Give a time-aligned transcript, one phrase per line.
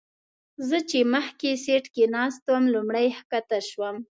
[0.67, 3.97] زه چې مخکې سیټ کې ناست وم لومړی ښکته شوم.